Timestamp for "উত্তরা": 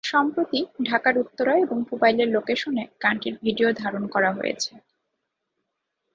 1.17-1.53